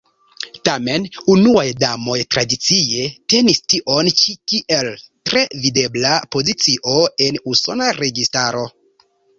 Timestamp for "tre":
5.31-5.47